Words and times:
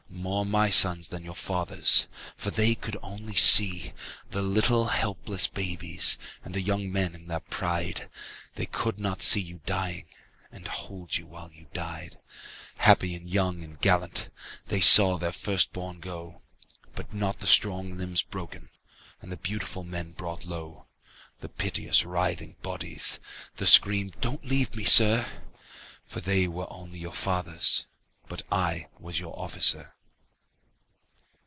More 0.21 0.45
my 0.45 0.69
sons 0.69 1.07
than 1.07 1.23
your 1.25 1.35
fathers'. 1.35 2.07
For 2.37 2.51
they 2.51 2.75
could 2.75 2.95
only 3.01 3.33
see 3.35 3.91
The 4.29 4.43
little 4.43 4.85
helpless 4.89 5.47
babies 5.47 6.15
And 6.43 6.53
the 6.53 6.61
young 6.61 6.91
men 6.91 7.15
in 7.15 7.25
their 7.25 7.39
pride. 7.39 8.07
They 8.53 8.67
could 8.67 8.99
not 8.99 9.23
see 9.23 9.39
you 9.41 9.61
dying. 9.65 10.05
And 10.51 10.67
hold 10.67 11.17
you 11.17 11.25
while 11.25 11.51
you 11.51 11.67
died. 11.73 12.19
Happy 12.77 13.15
and 13.15 13.27
young 13.27 13.63
and 13.63 13.81
gallant, 13.81 14.29
They 14.67 14.79
saw 14.79 15.17
their 15.17 15.31
first 15.31 15.73
bom 15.73 15.99
go, 15.99 16.41
41 16.93 16.93
But 16.93 17.13
not 17.13 17.39
the 17.39 17.47
strong 17.47 17.97
limbs 17.97 18.21
broken 18.21 18.69
And 19.21 19.31
the 19.31 19.37
beautiful 19.37 19.83
men 19.83 20.11
brought 20.11 20.45
low, 20.45 20.85
The 21.39 21.49
piteous 21.49 22.05
writhing 22.05 22.57
bodies, 22.61 23.19
The 23.57 23.65
screamed," 23.65 24.17
Don't 24.21 24.45
leave 24.45 24.75
me, 24.75 24.83
Sir," 24.85 25.25
For 26.05 26.19
they 26.21 26.47
were 26.47 26.71
only 26.71 26.99
your 26.99 27.13
fathers 27.13 27.87
But 28.27 28.43
I 28.51 28.85
was 28.99 29.19
your 29.19 29.37
officer. 29.39 29.95